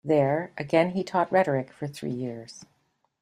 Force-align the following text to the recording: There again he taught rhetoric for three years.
There 0.03 0.51
again 0.57 0.89
he 0.95 1.03
taught 1.03 1.31
rhetoric 1.31 1.71
for 1.71 1.85
three 1.85 2.09
years. 2.09 2.65